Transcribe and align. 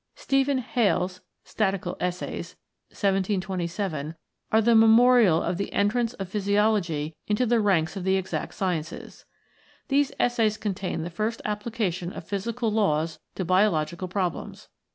Stephen 0.15 0.57
Hales' 0.57 1.21
Statical 1.43 1.95
Essays 1.99 2.55
(1727) 2.89 4.15
are 4.51 4.59
the 4.59 4.73
memorial 4.73 5.43
of 5.43 5.57
the 5.57 5.71
entrance 5.71 6.13
of 6.15 6.27
Physiology 6.27 7.15
into 7.27 7.45
the 7.45 7.59
ranks 7.59 7.95
of 7.95 8.03
the 8.03 8.15
Exact 8.15 8.55
Sciences. 8.55 9.25
These 9.89 10.11
Essays 10.19 10.57
contain 10.57 11.03
the 11.03 11.11
first 11.11 11.39
application 11.45 12.11
of 12.13 12.25
physical 12.27 12.71
laws 12.71 13.19
to 13.35 13.45
biological 13.45 14.07
problems. 14.07 14.69